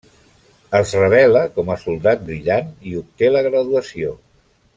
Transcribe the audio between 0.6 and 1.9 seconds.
Es revela com a